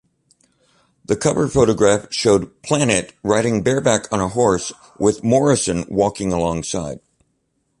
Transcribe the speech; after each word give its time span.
The 1.05 1.15
cover 1.15 1.47
photograph 1.47 2.07
showed 2.11 2.63
Planet, 2.63 3.13
riding 3.21 3.61
bareback 3.61 4.11
on 4.11 4.19
a 4.19 4.29
horse, 4.29 4.71
with 4.97 5.23
Morrison 5.23 5.85
walking 5.89 6.33
alongside. 6.33 7.01